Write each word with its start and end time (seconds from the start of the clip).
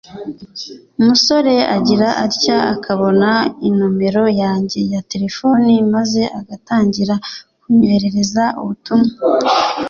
umusore 0.99 1.53
agira 1.75 2.09
atya 2.25 2.57
akabona 2.75 3.29
inomero 3.67 4.23
yanjye 4.41 4.79
ya 4.93 5.01
telefoni 5.11 5.71
maze 5.93 6.21
agatangira 6.39 7.15
kunyoherereza 7.61 8.43
ubutumwa 8.61 9.07